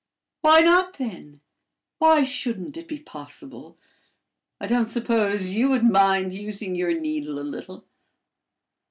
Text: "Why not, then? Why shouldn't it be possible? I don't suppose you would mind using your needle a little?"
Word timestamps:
"Why 0.41 0.61
not, 0.61 0.93
then? 0.93 1.41
Why 1.99 2.23
shouldn't 2.23 2.75
it 2.75 2.87
be 2.87 2.97
possible? 2.97 3.77
I 4.59 4.65
don't 4.65 4.87
suppose 4.87 5.53
you 5.53 5.69
would 5.69 5.83
mind 5.83 6.33
using 6.33 6.73
your 6.73 6.99
needle 6.99 7.37
a 7.39 7.45
little?" 7.47 7.85